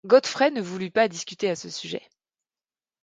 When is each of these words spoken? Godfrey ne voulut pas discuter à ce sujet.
Godfrey 0.03 0.49
ne 0.49 0.61
voulut 0.63 0.89
pas 0.89 1.07
discuter 1.07 1.47
à 1.51 1.55
ce 1.55 1.69
sujet. 1.69 2.01